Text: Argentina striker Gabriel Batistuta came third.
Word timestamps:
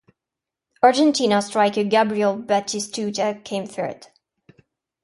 Argentina 0.81 1.39
striker 1.43 1.83
Gabriel 1.83 2.35
Batistuta 2.35 3.39
came 3.45 3.67
third. 3.67 4.07